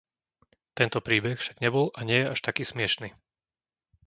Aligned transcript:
Tento 0.77 0.97
príbeh 1.07 1.37
však 1.39 1.57
nebol 1.63 1.87
a 1.97 2.01
nie 2.09 2.19
je 2.25 2.31
až 2.33 2.39
taký 2.47 2.63
smiešny. 2.71 3.09